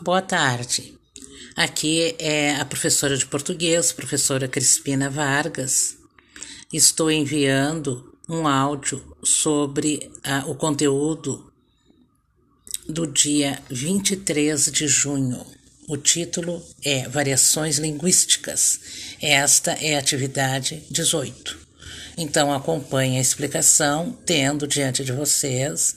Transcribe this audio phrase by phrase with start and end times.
[0.00, 0.96] Boa tarde.
[1.56, 5.96] Aqui é a professora de português, professora Crispina Vargas.
[6.72, 11.52] Estou enviando um áudio sobre ah, o conteúdo
[12.88, 15.44] do dia 23 de junho.
[15.88, 19.16] O título é Variações Linguísticas.
[19.20, 21.58] Esta é a atividade 18.
[22.16, 25.96] Então acompanhe a explicação, tendo diante de vocês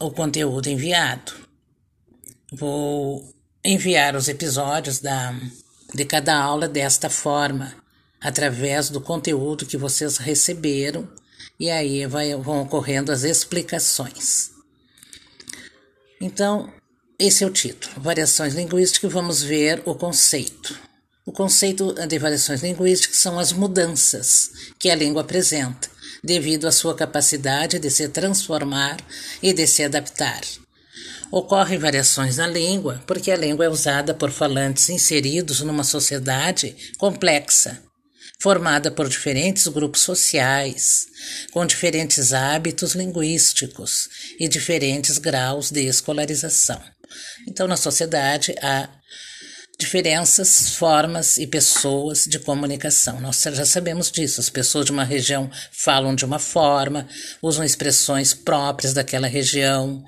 [0.00, 1.41] o conteúdo enviado.
[2.54, 3.34] Vou
[3.64, 5.34] enviar os episódios da,
[5.94, 7.74] de cada aula desta forma,
[8.20, 11.08] através do conteúdo que vocês receberam,
[11.58, 14.50] e aí vai, vão ocorrendo as explicações.
[16.20, 16.70] Então,
[17.18, 20.78] esse é o título: Variações Linguísticas, vamos ver o conceito.
[21.24, 25.88] O conceito de variações linguísticas são as mudanças que a língua apresenta,
[26.22, 28.98] devido à sua capacidade de se transformar
[29.40, 30.42] e de se adaptar.
[31.32, 37.82] Ocorrem variações na língua porque a língua é usada por falantes inseridos numa sociedade complexa,
[38.38, 41.06] formada por diferentes grupos sociais,
[41.50, 46.82] com diferentes hábitos linguísticos e diferentes graus de escolarização.
[47.48, 48.90] Então, na sociedade há
[49.92, 53.20] diferenças, formas e pessoas de comunicação.
[53.20, 54.40] Nós já sabemos disso.
[54.40, 57.06] As pessoas de uma região falam de uma forma,
[57.42, 60.02] usam expressões próprias daquela região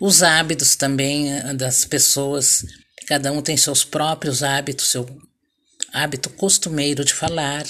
[0.00, 2.64] os hábitos também eh, das pessoas,
[3.06, 5.06] cada um tem seus próprios hábitos, seu
[5.92, 7.64] hábito costumeiro de falar,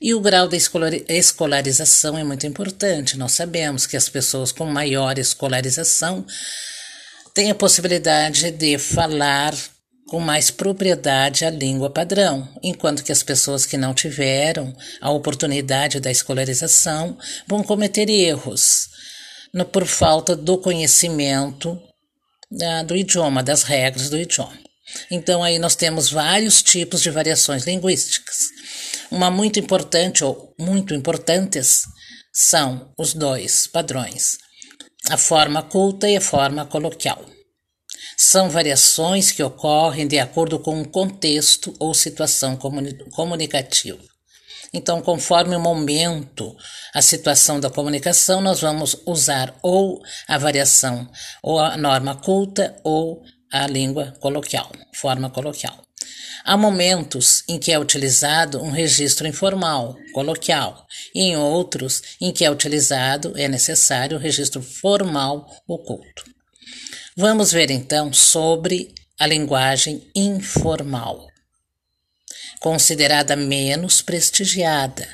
[0.00, 3.16] e o grau da escolarização é muito importante.
[3.16, 6.26] Nós sabemos que as pessoas com maior escolarização
[7.32, 9.54] têm a possibilidade de falar
[10.08, 16.00] com mais propriedade a língua padrão, enquanto que as pessoas que não tiveram a oportunidade
[16.00, 18.88] da escolarização vão cometer erros
[19.52, 24.58] no, por falta do conhecimento uh, do idioma, das regras do idioma.
[25.10, 28.36] Então, aí nós temos vários tipos de variações linguísticas.
[29.10, 31.82] Uma muito importante ou muito importantes
[32.32, 34.38] são os dois padrões,
[35.10, 37.37] a forma culta e a forma coloquial.
[38.16, 42.58] São variações que ocorrem de acordo com um contexto ou situação
[43.10, 43.98] comunicativa.
[44.72, 46.54] Então, conforme o momento,
[46.94, 51.08] a situação da comunicação, nós vamos usar ou a variação,
[51.42, 55.82] ou a norma culta, ou a língua coloquial, forma coloquial.
[56.44, 62.44] Há momentos em que é utilizado um registro informal, coloquial, e em outros em que
[62.44, 66.37] é utilizado, é necessário o registro formal oculto.
[67.16, 71.28] Vamos ver então sobre a linguagem informal
[72.58, 75.08] considerada menos prestigiada,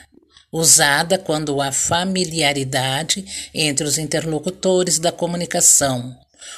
[0.51, 6.17] usada quando há familiaridade entre os interlocutores da comunicação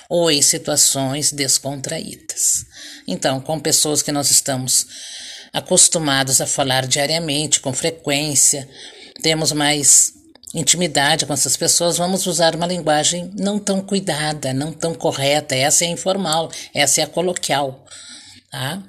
[0.09, 2.65] ou em situações descontraídas.
[3.07, 4.87] Então, com pessoas que nós estamos
[5.53, 8.69] acostumados a falar diariamente, com frequência,
[9.23, 10.13] temos mais
[10.55, 15.55] intimidade com essas pessoas, vamos usar uma linguagem não tão cuidada, não tão correta.
[15.55, 17.85] Essa é informal, essa é a coloquial.
[18.51, 18.83] Tá?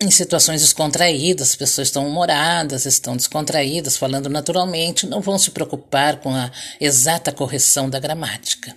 [0.00, 6.20] em situações descontraídas, as pessoas estão humoradas, estão descontraídas, falando naturalmente, não vão se preocupar
[6.20, 8.76] com a exata correção da gramática.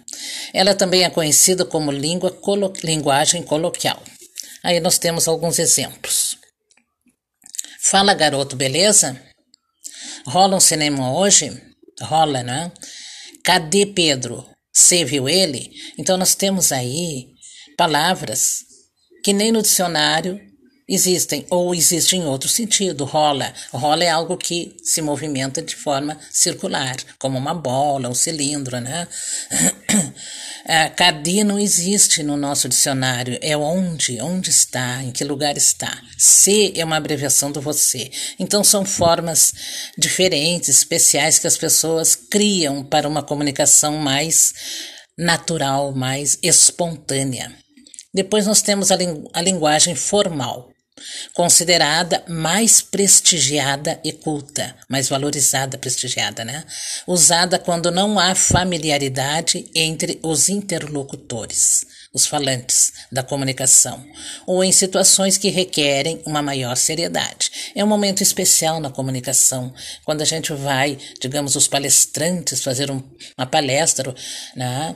[0.52, 4.02] Ela também é conhecida como língua colo linguagem coloquial.
[4.64, 6.38] Aí nós temos alguns exemplos.
[7.80, 9.20] Fala, garoto, beleza?
[10.26, 11.52] Rola um cinema hoje?
[12.02, 12.72] Rola, né?
[13.44, 14.46] Cadê Pedro?
[14.74, 15.72] Você viu ele?
[15.98, 17.28] Então nós temos aí
[17.78, 18.60] palavras
[19.24, 20.40] que nem no dicionário
[20.88, 23.06] existem ou existe em outro sentido.
[23.06, 23.54] Rola.
[23.72, 29.08] Rola é algo que se movimenta de forma circular, como uma bola, um cilindro, né?
[30.64, 33.38] É, não existe no nosso dicionário.
[33.42, 36.02] É onde, onde está, em que lugar está.
[36.18, 38.12] Se é uma abreviação do você.
[38.40, 39.54] Então são formas
[39.98, 44.54] diferentes, especiais que as pessoas criam para uma comunicação mais
[45.18, 47.52] natural, mais espontânea.
[48.14, 48.98] Depois nós temos a,
[49.34, 50.71] a linguagem formal
[51.34, 56.64] considerada mais prestigiada e culta, mais valorizada, prestigiada, né?
[57.08, 64.06] Usada quando não há familiaridade entre os interlocutores, os falantes da comunicação,
[64.46, 67.52] ou em situações que requerem uma maior seriedade.
[67.76, 73.02] É um momento especial na comunicação, quando a gente vai, digamos, os palestrantes fazer um,
[73.38, 74.14] uma palestra,
[74.56, 74.96] né?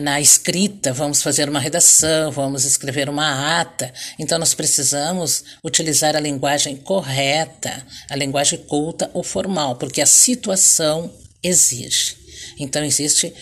[0.00, 3.92] Na escrita, vamos fazer uma redação, vamos escrever uma ata.
[4.18, 11.12] Então, nós precisamos utilizar a linguagem correta, a linguagem culta ou formal, porque a situação
[11.42, 12.16] exige.
[12.58, 13.34] Então, existe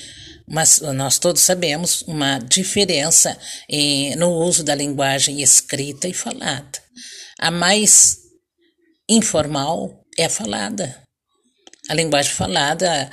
[0.53, 3.39] mas nós todos sabemos uma diferença
[3.69, 6.83] em, no uso da linguagem escrita e falada.
[7.39, 8.17] A mais
[9.09, 11.01] informal é a falada.
[11.89, 13.09] A linguagem falada,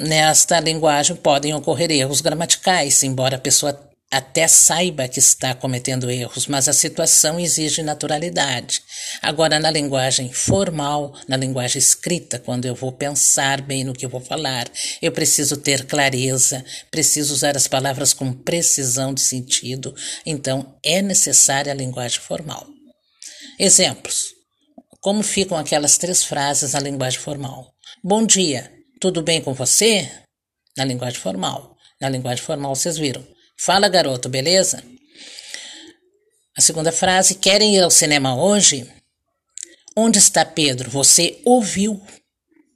[0.00, 3.78] nesta linguagem podem ocorrer erros gramaticais, embora a pessoa
[4.10, 8.82] até saiba que está cometendo erros, mas a situação exige naturalidade.
[9.22, 14.10] Agora, na linguagem formal, na linguagem escrita, quando eu vou pensar bem no que eu
[14.10, 14.68] vou falar,
[15.00, 19.94] eu preciso ter clareza, preciso usar as palavras com precisão de sentido,
[20.26, 22.66] então é necessária a linguagem formal.
[23.58, 24.40] Exemplos.
[25.00, 27.72] Como ficam aquelas três frases na linguagem formal?
[28.04, 28.70] Bom dia,
[29.00, 30.08] tudo bem com você?
[30.76, 31.74] Na linguagem formal.
[31.98, 33.26] Na linguagem formal, vocês viram.
[33.58, 34.84] Fala, garoto, beleza?
[36.56, 38.86] A segunda frase: Querem ir ao cinema hoje?
[39.96, 40.90] Onde está Pedro?
[40.90, 42.00] Você ouviu,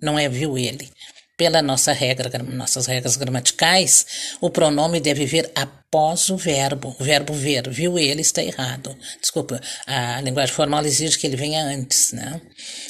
[0.00, 0.90] não é viu ele.
[1.36, 5.83] Pela nossa regra, nossas regras gramaticais, o pronome deve vir após
[6.30, 6.94] o verbo.
[6.98, 8.96] O verbo ver, viu ele, está errado.
[9.20, 12.40] Desculpa, a linguagem formal exige que ele venha antes, né?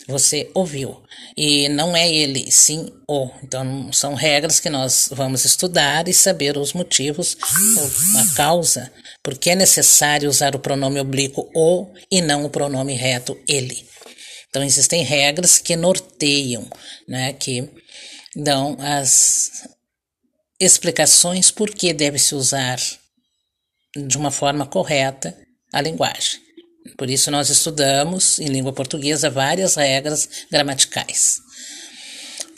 [0.09, 1.03] Você ouviu.
[1.37, 3.31] E não é ele, sim o.
[3.43, 7.37] Então, são regras que nós vamos estudar e saber os motivos,
[8.17, 8.91] a causa,
[9.23, 13.87] porque é necessário usar o pronome oblíquo o e não o pronome reto ele.
[14.49, 16.67] Então, existem regras que norteiam,
[17.09, 17.33] né?
[17.33, 17.69] Que
[18.37, 19.69] dão as
[20.65, 22.79] explicações por que deve-se usar
[23.97, 25.37] de uma forma correta
[25.73, 26.41] a linguagem.
[26.99, 31.39] Por isso, nós estudamos em língua portuguesa várias regras gramaticais.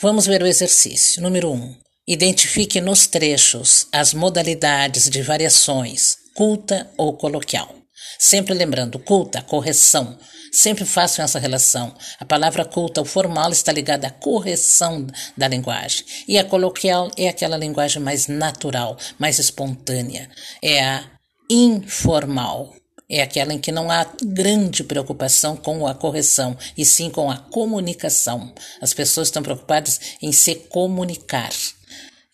[0.01, 1.21] Vamos ver o exercício.
[1.21, 1.55] Número 1.
[1.55, 1.75] Um,
[2.07, 7.76] identifique nos trechos as modalidades de variações, culta ou coloquial.
[8.19, 10.17] Sempre lembrando, culta, correção,
[10.51, 11.93] Sempre façam essa relação.
[12.19, 15.05] A palavra culta, o formal, está ligada à correção
[15.35, 16.05] da linguagem.
[16.27, 20.29] E a coloquial é aquela linguagem mais natural, mais espontânea.
[20.61, 21.03] É a
[21.49, 22.73] informal.
[23.09, 27.37] É aquela em que não há grande preocupação com a correção, e sim com a
[27.37, 28.53] comunicação.
[28.81, 31.51] As pessoas estão preocupadas em se comunicar.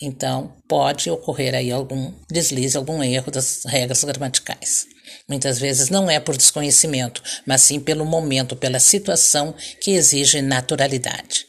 [0.01, 4.92] Então, pode ocorrer aí algum deslize, algum erro das regras gramaticais.
[5.27, 11.45] Muitas vezes não é por desconhecimento, mas sim pelo momento, pela situação que exige naturalidade.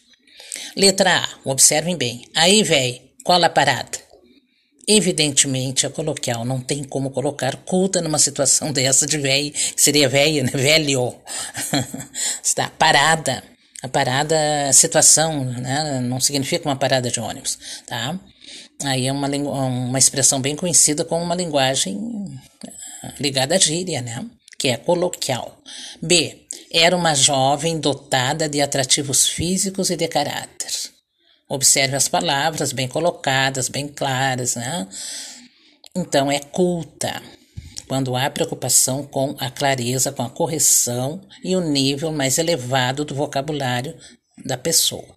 [0.77, 2.25] Letra A, observem bem.
[2.35, 3.99] Aí, véi, qual a parada?
[4.87, 10.45] Evidentemente, a coloquial não tem como colocar culta numa situação dessa de véi, seria velho,
[10.45, 10.51] né?
[10.53, 11.15] Velho.
[12.43, 13.43] Está parada.
[13.83, 16.01] A parada, a situação, né?
[16.01, 18.19] Não significa uma parada de ônibus, tá?
[18.83, 21.99] Aí é uma, uma expressão bem conhecida como uma linguagem
[23.19, 24.25] ligada à gíria, né?
[24.59, 25.59] Que é coloquial.
[26.01, 26.47] B.
[26.73, 30.73] Era uma jovem dotada de atrativos físicos e de caráter.
[31.49, 34.89] Observe as palavras bem colocadas, bem claras, né?
[35.95, 37.23] Então, é culta,
[37.87, 43.15] quando há preocupação com a clareza, com a correção e o nível mais elevado do
[43.15, 43.95] vocabulário
[44.45, 45.17] da pessoa.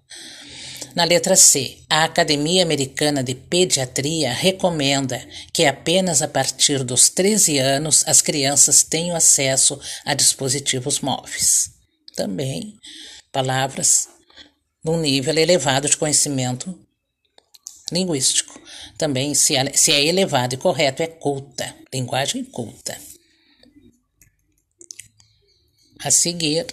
[0.96, 5.24] Na letra C, a Academia Americana de Pediatria recomenda
[5.54, 11.72] que apenas a partir dos 13 anos as crianças tenham acesso a dispositivos móveis.
[12.16, 12.78] Também
[13.32, 14.08] palavras
[14.84, 16.74] num nível elevado de conhecimento
[17.92, 18.60] linguístico.
[18.98, 22.98] Também, se é, é elevado e correto, é culta, linguagem culta.
[26.00, 26.66] A seguir,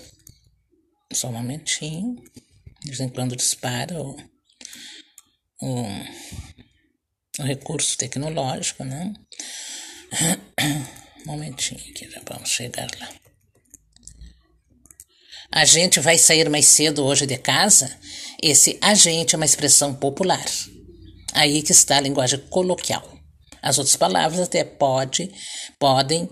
[1.13, 2.23] só um momentinho.
[2.85, 4.17] De vez quando dispara o,
[5.63, 5.85] o,
[7.39, 9.15] o recurso tecnológico, né?
[11.27, 13.09] Um momentinho que já vamos chegar lá.
[15.51, 17.99] A gente vai sair mais cedo hoje de casa?
[18.43, 20.45] Esse a gente é uma expressão popular.
[21.33, 23.19] Aí que está a linguagem coloquial.
[23.63, 25.33] As outras palavras até pode,
[25.79, 26.29] podem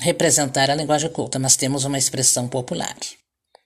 [0.00, 2.96] representar a linguagem culta, mas temos uma expressão popular.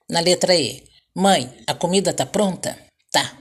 [0.08, 0.82] Na letra E,
[1.18, 2.76] Mãe, a comida tá pronta?
[3.10, 3.38] Tá.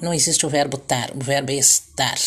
[0.00, 2.18] Não existe o verbo tar, o verbo é estar.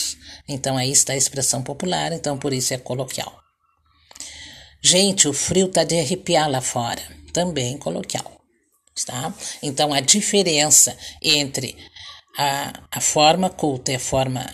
[0.48, 3.40] Então aí está a expressão popular, então por isso é coloquial.
[4.80, 7.02] Gente, o frio tá de arrepiar lá fora.
[7.34, 8.40] Também coloquial.
[9.04, 9.34] Tá?
[9.64, 11.76] Então a diferença entre
[12.38, 14.46] a, a forma culta e a forma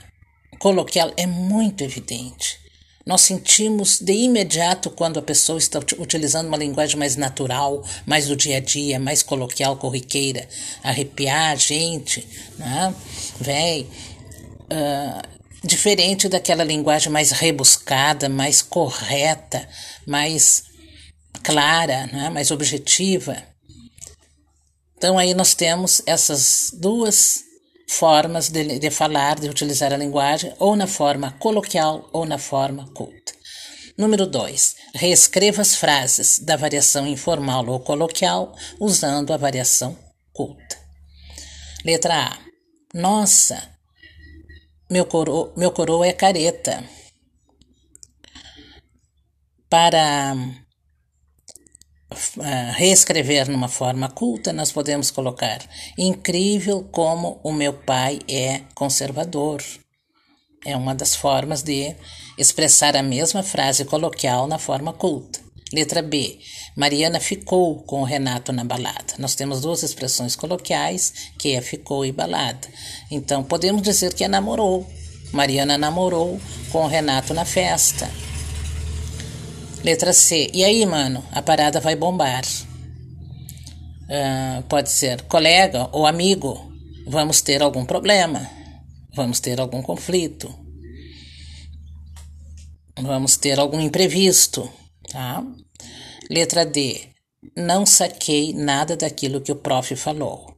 [0.57, 2.62] coloquial é muito evidente.
[3.05, 8.35] Nós sentimos de imediato quando a pessoa está utilizando uma linguagem mais natural, mais do
[8.35, 10.47] dia a dia, mais coloquial, corriqueira,
[10.81, 12.25] arrepiar a gente,
[12.57, 12.95] né?
[13.41, 13.89] Véi,
[14.71, 19.67] uh, diferente daquela linguagem mais rebuscada, mais correta,
[20.05, 20.63] mais
[21.41, 22.29] clara, né?
[22.29, 23.41] mais objetiva.
[24.97, 27.43] Então aí nós temos essas duas
[27.87, 32.87] formas de, de falar, de utilizar a linguagem, ou na forma coloquial ou na forma
[32.93, 33.33] culta.
[33.97, 34.75] Número 2.
[34.95, 39.97] Reescreva as frases da variação informal ou coloquial usando a variação
[40.31, 40.77] culta.
[41.85, 42.37] Letra A.
[42.93, 43.69] Nossa,
[44.89, 46.83] meu coroa, meu coroa é careta.
[49.69, 50.35] Para
[52.75, 55.59] reescrever numa forma culta, nós podemos colocar:
[55.97, 59.61] incrível como o meu pai é conservador.
[60.65, 61.93] É uma das formas de
[62.37, 65.39] expressar a mesma frase coloquial na forma culta.
[65.73, 66.39] Letra B.
[66.75, 69.15] Mariana ficou com o Renato na balada.
[69.17, 72.67] Nós temos duas expressões coloquiais, que é ficou e balada.
[73.09, 74.87] Então, podemos dizer que é namorou.
[75.31, 76.39] Mariana namorou
[76.71, 78.09] com o Renato na festa.
[79.83, 80.49] Letra C.
[80.53, 82.43] E aí, mano, a parada vai bombar.
[84.03, 86.71] Uh, pode ser colega ou amigo.
[87.05, 88.49] Vamos ter algum problema.
[89.13, 90.53] Vamos ter algum conflito.
[93.01, 94.71] Vamos ter algum imprevisto,
[95.11, 95.43] tá?
[96.29, 97.09] Letra D.
[97.57, 100.55] Não saquei nada daquilo que o prof falou.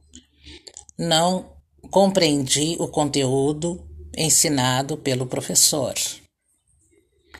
[0.96, 1.52] Não
[1.90, 3.84] compreendi o conteúdo
[4.16, 5.94] ensinado pelo professor.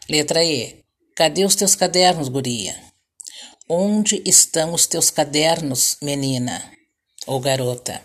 [0.09, 0.86] Letra E.
[1.17, 2.79] Cadê os teus cadernos, guria?
[3.67, 6.71] Onde estão os teus cadernos, menina
[7.27, 8.03] ou garota?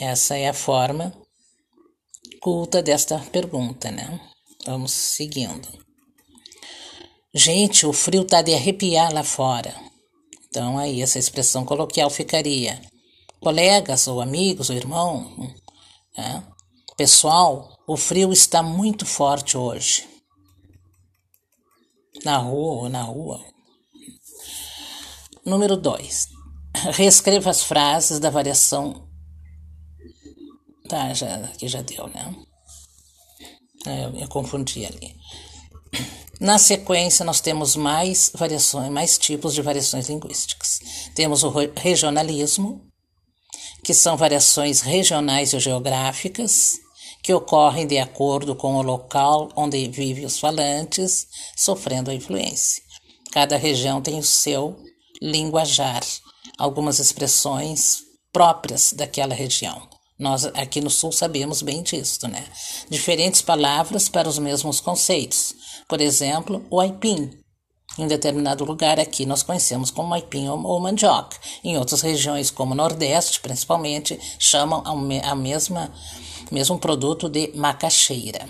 [0.00, 1.12] Essa é a forma
[2.40, 4.20] culta desta pergunta, né?
[4.64, 5.66] Vamos seguindo.
[7.34, 9.74] Gente, o frio tá de arrepiar lá fora.
[10.46, 12.80] Então aí essa expressão coloquial ficaria:
[13.40, 15.52] colegas ou amigos ou irmão,
[16.16, 16.40] né?
[16.96, 20.17] pessoal, o frio está muito forte hoje
[22.24, 23.44] na rua ou na rua.
[25.44, 26.28] Número 2.
[26.92, 29.08] Reescreva as frases da variação.
[30.88, 32.34] Tá, já, aqui já deu, né?
[33.86, 35.16] É, eu, eu confundi ali.
[36.40, 40.80] Na sequência, nós temos mais variações, mais tipos de variações linguísticas.
[41.14, 42.86] Temos o regionalismo,
[43.82, 46.78] que são variações regionais e geográficas
[47.28, 52.82] que ocorrem de acordo com o local onde vivem os falantes, sofrendo a influência.
[53.30, 54.74] Cada região tem o seu
[55.20, 56.02] linguajar,
[56.56, 57.98] algumas expressões
[58.32, 59.86] próprias daquela região.
[60.18, 62.46] Nós aqui no Sul sabemos bem disso, né?
[62.88, 65.54] Diferentes palavras para os mesmos conceitos.
[65.86, 67.30] Por exemplo, o aipim.
[67.98, 71.36] Em determinado lugar aqui nós conhecemos como aipim ou mandioca.
[71.64, 75.92] Em outras regiões, como o Nordeste, principalmente, chamam a mesma
[76.50, 78.48] mesmo produto de macaxeira.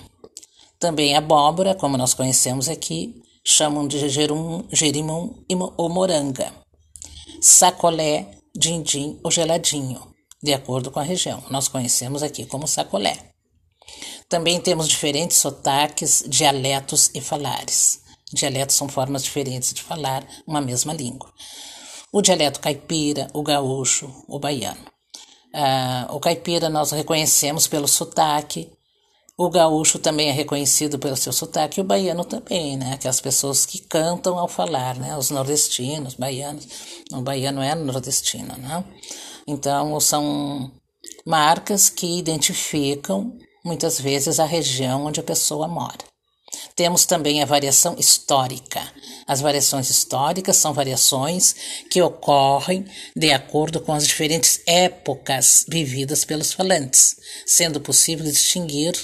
[0.78, 5.34] Também abóbora, como nós conhecemos aqui, chamam de gerum, gerimum
[5.76, 6.52] ou moranga.
[7.40, 11.42] Sacolé, dindim ou geladinho, de acordo com a região.
[11.50, 13.16] Nós conhecemos aqui como sacolé.
[14.28, 18.02] Também temos diferentes sotaques, dialetos e falares.
[18.32, 21.32] Dialetos são formas diferentes de falar uma mesma língua.
[22.12, 24.80] O dialeto caipira, o gaúcho, o baiano.
[25.54, 28.70] Ah, o caipira nós reconhecemos pelo sotaque,
[29.40, 32.94] o gaúcho também é reconhecido pelo seu sotaque, e o baiano também, né?
[32.94, 35.16] Aquelas pessoas que cantam ao falar, né?
[35.16, 36.66] Os nordestinos, baianos.
[37.12, 38.84] O baiano é nordestino, né?
[39.46, 40.72] Então, são
[41.24, 43.32] marcas que identificam
[43.64, 46.07] muitas vezes a região onde a pessoa mora.
[46.78, 48.80] Temos também a variação histórica.
[49.26, 51.56] As variações históricas são variações
[51.90, 52.84] que ocorrem
[53.16, 58.94] de acordo com as diferentes épocas vividas pelos falantes, sendo possível distinguir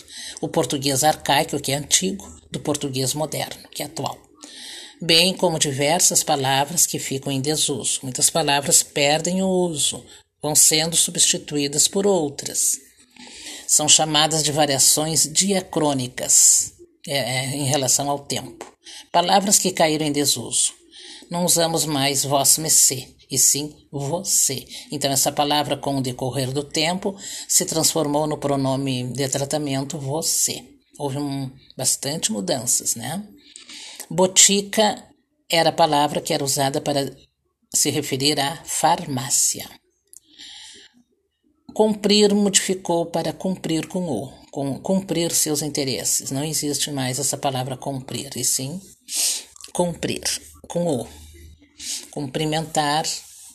[0.41, 4.17] o português arcaico, que é antigo, do português moderno, que é atual.
[5.03, 7.99] Bem como diversas palavras que ficam em desuso.
[8.05, 10.05] Muitas palavras perdem o uso,
[10.41, 12.79] vão sendo substituídas por outras.
[13.67, 16.74] São chamadas de variações diacrônicas
[17.07, 18.73] é, é, em relação ao tempo.
[19.13, 20.73] Palavras que caíram em desuso.
[21.31, 24.67] Não usamos mais vós mecê, e sim você.
[24.93, 27.17] Então, essa palavra, com o decorrer do tempo,
[27.49, 30.65] se transformou no pronome de tratamento você.
[30.99, 33.27] Houve um, bastante mudanças, né?
[34.09, 35.03] Botica
[35.51, 37.15] era a palavra que era usada para
[37.75, 39.69] se referir à farmácia.
[41.75, 46.31] Cumprir modificou para cumprir com o, com, cumprir seus interesses.
[46.31, 48.81] Não existe mais essa palavra cumprir, e sim
[49.73, 50.23] cumprir,
[50.69, 51.09] com o.
[52.13, 53.05] Cumprimentar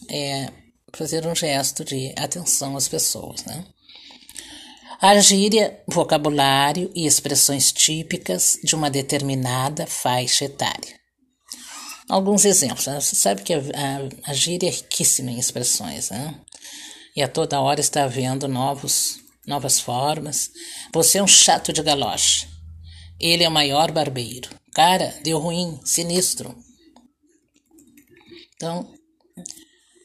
[0.09, 0.51] é
[0.93, 3.65] fazer um gesto de atenção às pessoas, né?
[5.01, 10.99] A gíria, vocabulário e expressões típicas de uma determinada faixa etária.
[12.09, 12.87] Alguns exemplos.
[12.87, 12.99] Né?
[12.99, 16.35] Você sabe que a, a, a gíria é riquíssima em expressões, né?
[17.15, 20.51] e a toda hora está havendo novos, novas formas.
[20.93, 22.47] Você é um chato de galocha.
[23.19, 24.49] Ele é o maior barbeiro.
[24.73, 26.55] Cara, deu ruim, sinistro.
[28.55, 28.93] Então,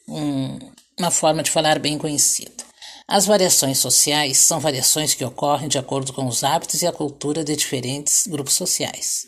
[0.09, 0.59] um,
[0.99, 2.65] uma forma de falar bem conhecida.
[3.07, 7.45] As variações sociais são variações que ocorrem de acordo com os hábitos e a cultura
[7.45, 9.27] de diferentes grupos sociais.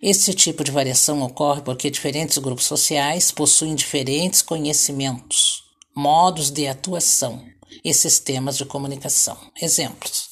[0.00, 5.62] Esse tipo de variação ocorre porque diferentes grupos sociais possuem diferentes conhecimentos,
[5.94, 7.44] modos de atuação
[7.84, 9.38] e sistemas de comunicação.
[9.60, 10.28] Exemplos: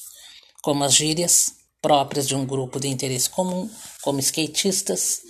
[0.61, 3.69] como as gírias próprias de um grupo de interesse comum,
[4.01, 5.21] como skatistas.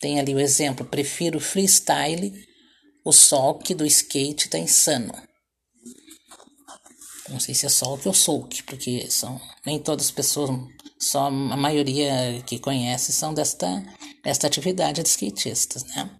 [0.00, 2.32] Tem ali o exemplo: prefiro freestyle,
[3.04, 5.12] o soque do skate está insano.
[7.28, 10.50] Não sei se é soque ou souk, porque são nem todas as pessoas,
[11.00, 13.82] só a maioria que conhece são desta,
[14.22, 16.10] desta atividade de skatistas, né?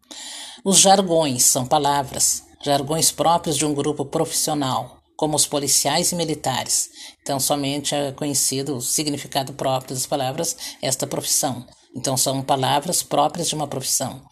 [0.64, 6.90] Os jargões são palavras, jargões próprios de um grupo profissional, como os policiais e militares.
[7.22, 11.66] Então, somente é conhecido o significado próprio das palavras, esta profissão.
[11.96, 14.22] Então, são palavras próprias de uma profissão.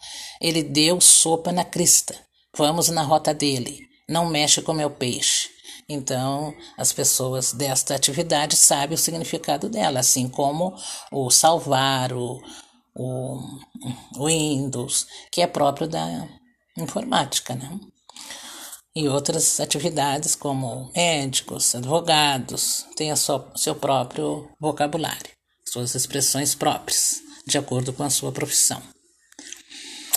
[0.41, 2.15] Ele deu sopa na crista.
[2.57, 3.79] Vamos na rota dele.
[4.07, 5.49] Não mexe com meu peixe.
[5.87, 10.75] Então, as pessoas desta atividade sabem o significado dela, assim como
[11.11, 12.41] o salvar, o,
[12.95, 16.27] o, Windows, que é próprio da
[16.77, 17.79] informática, né?
[18.95, 25.31] E outras atividades, como médicos, advogados, têm sua, seu próprio vocabulário,
[25.65, 28.81] suas expressões próprias, de acordo com a sua profissão.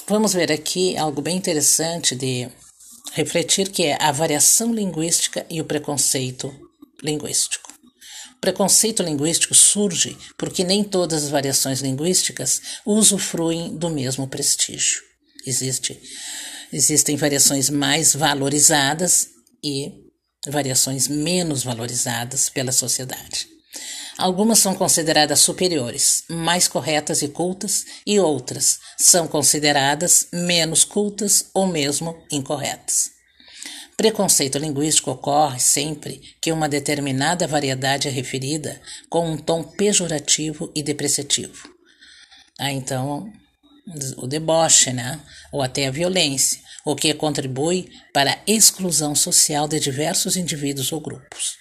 [0.06, 2.50] Vamos ver aqui algo bem interessante de
[3.12, 6.54] refletir que é a variação linguística e o preconceito
[7.02, 7.72] linguístico.
[8.36, 15.00] O preconceito linguístico surge porque nem todas as variações linguísticas usufruem do mesmo prestígio.
[15.46, 15.98] Existe,
[16.72, 19.28] existem variações mais valorizadas
[19.62, 19.92] e
[20.48, 23.48] variações menos valorizadas pela sociedade.
[24.18, 31.66] Algumas são consideradas superiores, mais corretas e cultas, e outras são consideradas menos cultas ou
[31.66, 33.10] mesmo incorretas.
[33.94, 40.82] Preconceito linguístico ocorre sempre que uma determinada variedade é referida com um tom pejorativo e
[40.82, 41.68] depreciativo.
[42.58, 43.30] Ah, então,
[44.16, 45.20] o deboche, né?
[45.52, 51.00] ou até a violência, o que contribui para a exclusão social de diversos indivíduos ou
[51.00, 51.54] grupos.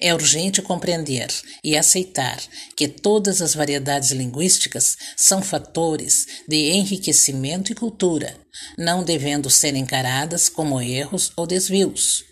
[0.00, 1.28] É urgente compreender
[1.62, 2.40] e aceitar
[2.76, 8.36] que todas as variedades linguísticas são fatores de enriquecimento e cultura,
[8.76, 12.24] não devendo ser encaradas como erros ou desvios.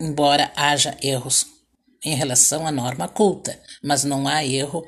[0.00, 1.46] Embora haja erros
[2.02, 4.82] em relação à norma culta, mas não há erro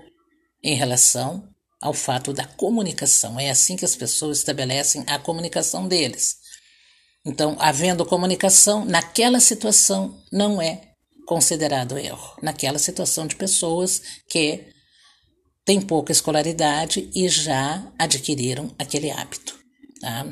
[0.63, 1.47] em relação
[1.81, 3.39] ao fato da comunicação.
[3.39, 6.37] É assim que as pessoas estabelecem a comunicação deles.
[7.25, 10.81] Então, havendo comunicação, naquela situação não é
[11.27, 14.65] considerado erro naquela situação de pessoas que
[15.65, 19.59] têm pouca escolaridade e já adquiriram aquele hábito.
[20.01, 20.25] Tá?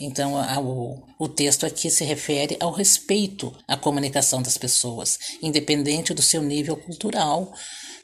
[0.00, 0.34] Então,
[0.64, 6.40] o, o texto aqui se refere ao respeito à comunicação das pessoas, independente do seu
[6.40, 7.52] nível cultural,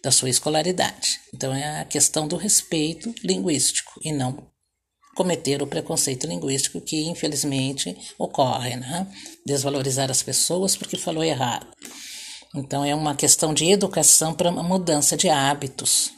[0.05, 1.19] da sua escolaridade.
[1.33, 4.53] Então, é a questão do respeito linguístico e não
[5.17, 9.11] cometer o preconceito linguístico que, infelizmente, ocorre, né?
[9.47, 11.67] Desvalorizar as pessoas porque falou errado.
[12.55, 16.11] Então, é uma questão de educação para uma mudança de hábitos.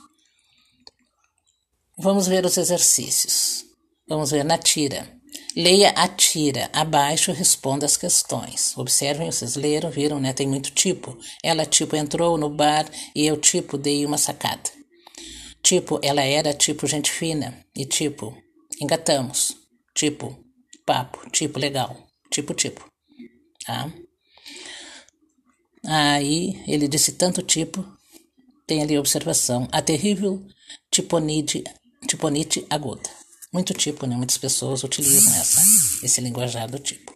[1.97, 3.65] Vamos ver os exercícios.
[4.09, 5.16] Vamos ver na tira.
[5.57, 6.69] Leia a tira.
[6.73, 8.77] Abaixo responda as questões.
[8.77, 10.33] Observem, vocês leram, viram, né?
[10.33, 11.19] Tem muito tipo.
[11.43, 14.71] Ela, tipo, entrou no bar e eu, tipo, dei uma sacada.
[15.63, 17.65] Tipo, ela era, tipo, gente fina.
[17.75, 18.37] E, tipo,
[18.81, 19.57] engatamos.
[19.95, 20.39] Tipo,
[20.85, 21.29] papo.
[21.31, 21.97] Tipo, legal.
[22.31, 22.85] Tipo, tipo.
[23.65, 23.91] Tá?
[25.89, 27.85] Aí ele disse tanto tipo,
[28.67, 30.45] tem ali a observação, a terrível
[30.91, 31.63] tiponite,
[32.09, 33.09] tiponite aguda.
[33.57, 34.15] Muito tipo, né?
[34.15, 35.63] Muitas pessoas utilizam essa,
[36.05, 37.11] esse linguajar do tipo.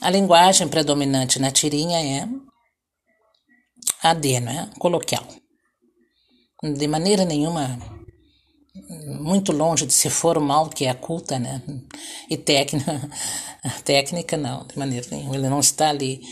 [0.00, 2.26] A linguagem predominante na tirinha é
[4.02, 4.70] a D, né?
[4.78, 5.28] Coloquial.
[6.62, 7.78] De maneira nenhuma,
[9.20, 11.60] muito longe de ser formal, que é a culta, né?
[12.30, 13.10] E técnica,
[13.84, 15.36] técnica não, de maneira nenhuma.
[15.36, 16.22] Ele não está ali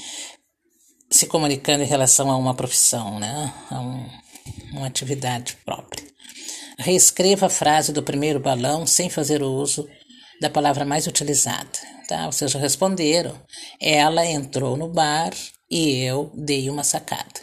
[1.11, 3.53] se comunicando em relação a uma profissão, né?
[3.71, 4.09] a um,
[4.73, 6.10] uma atividade própria.
[6.81, 9.87] Reescreva a frase do primeiro balão sem fazer uso
[10.41, 11.79] da palavra mais utilizada.
[12.09, 12.27] Tá?
[12.27, 13.41] Ou seja, responderam.
[13.81, 15.33] Ela entrou no bar
[15.71, 17.41] e eu dei uma sacada.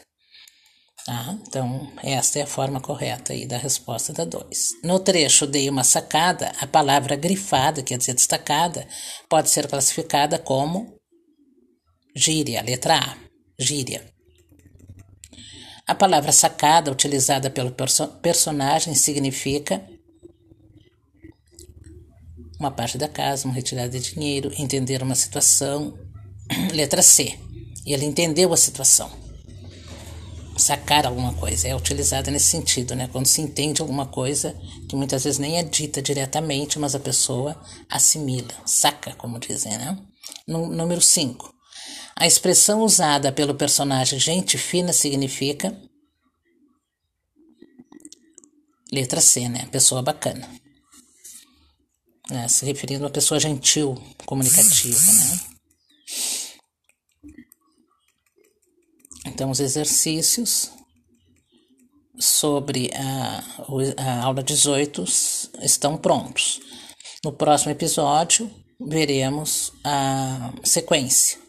[1.06, 1.38] Tá?
[1.48, 4.82] Então, esta é a forma correta aí da resposta da 2.
[4.84, 8.86] No trecho dei uma sacada, a palavra grifada, quer dizer destacada,
[9.30, 10.98] pode ser classificada como
[12.14, 13.18] Gíria, letra A.
[13.60, 14.04] Gíria.
[15.88, 19.82] A palavra sacada, utilizada pelo perso personagem, significa
[22.60, 25.98] uma parte da casa, uma retirada de dinheiro, entender uma situação.
[26.74, 27.40] Letra C.
[27.86, 29.10] Ele entendeu a situação.
[30.58, 33.08] Sacar alguma coisa é utilizada nesse sentido, né?
[33.10, 37.56] Quando se entende alguma coisa que muitas vezes nem é dita diretamente, mas a pessoa
[37.90, 39.98] assimila, saca, como dizem, né?
[40.48, 41.57] Número 5.
[42.20, 45.80] A expressão usada pelo personagem gente fina significa.
[48.92, 49.68] Letra C, né?
[49.68, 50.50] Pessoa bacana.
[52.32, 55.40] É, se referindo a uma pessoa gentil, comunicativa, né?
[59.28, 60.72] Então, os exercícios
[62.20, 63.44] sobre a,
[63.96, 65.04] a aula 18
[65.62, 66.60] estão prontos.
[67.24, 68.50] No próximo episódio,
[68.80, 71.47] veremos a sequência.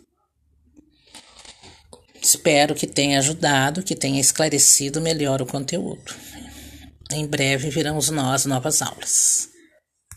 [2.28, 6.14] Espero que tenha ajudado, que tenha esclarecido melhor o conteúdo.
[7.10, 9.48] Em breve virão nós novas aulas.